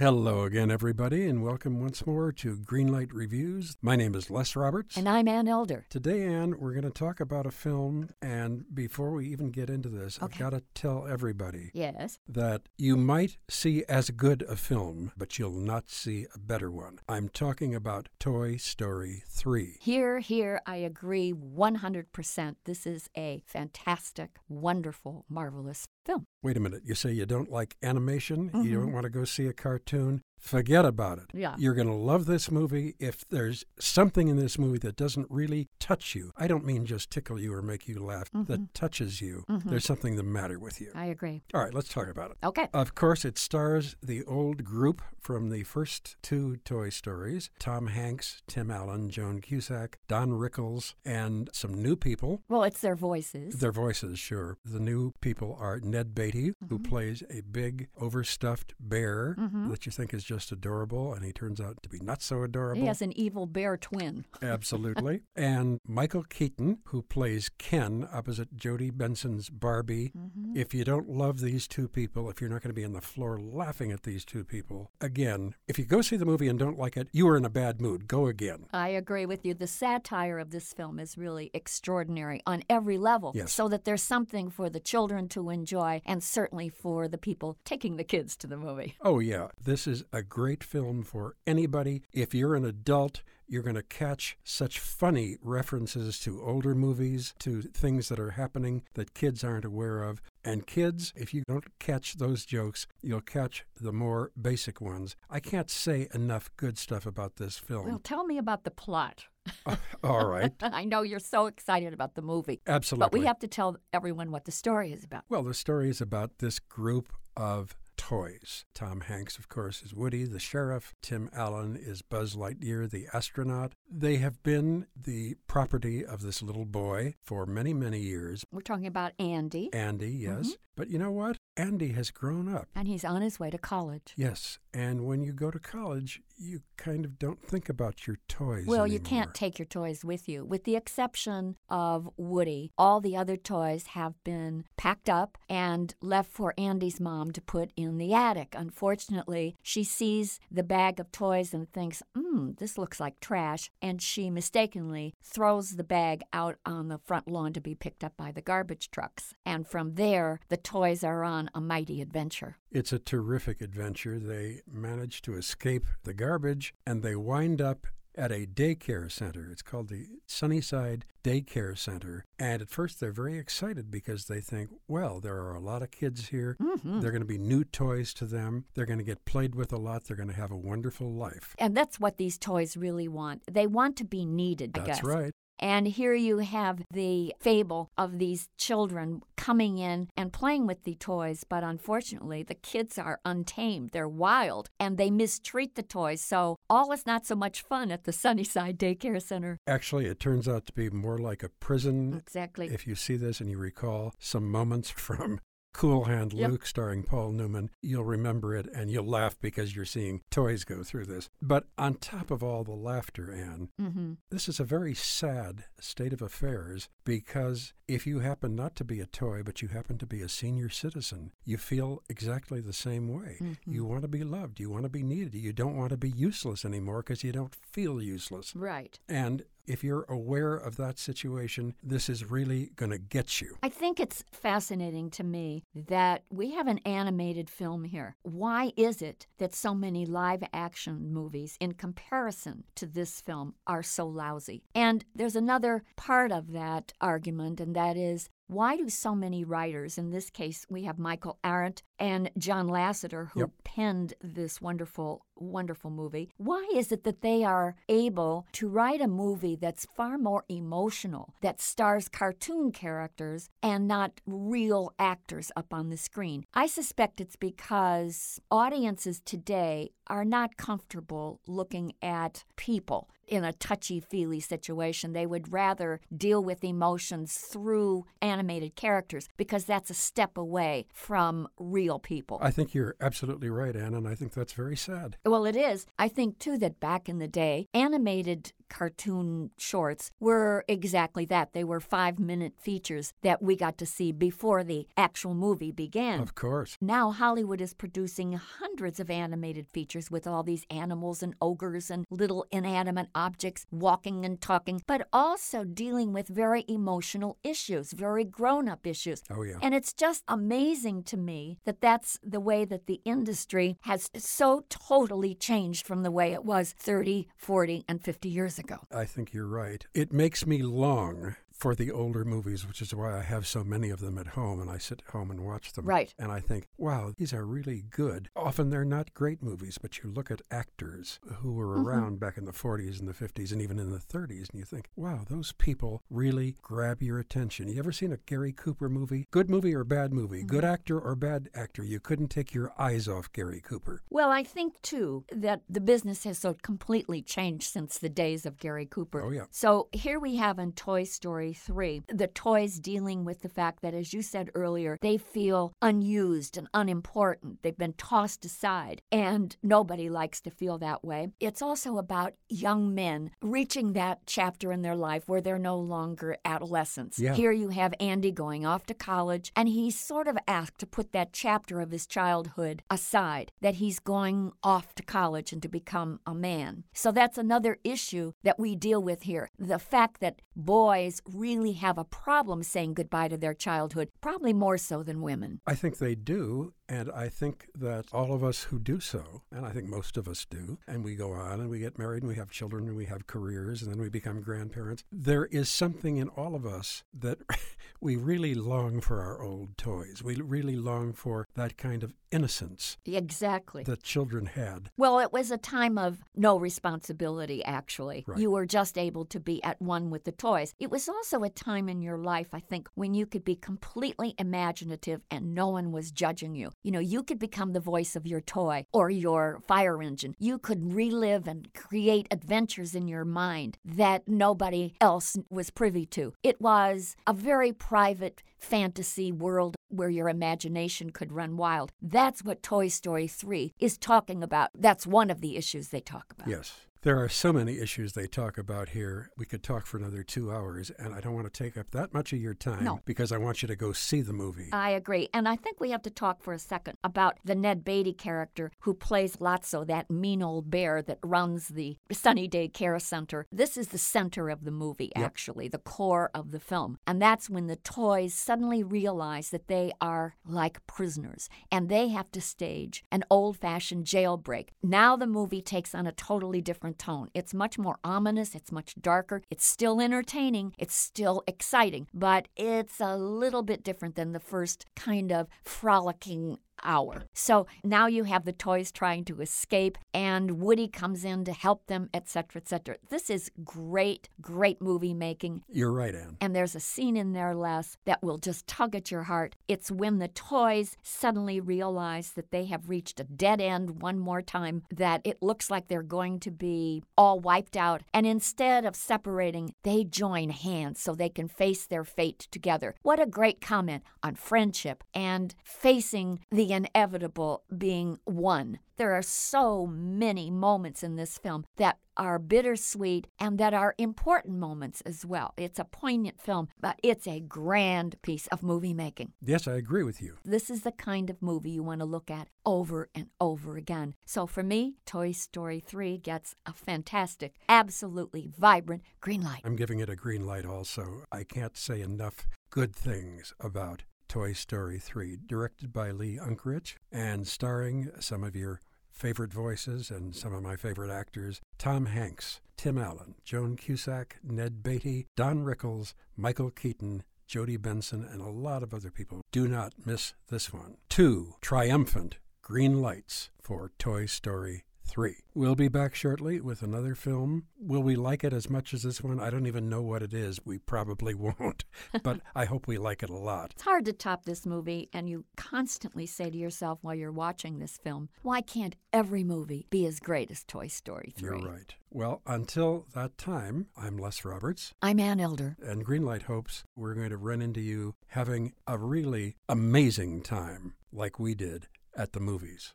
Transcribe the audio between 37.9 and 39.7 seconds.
laugh, that touches you. Mhm.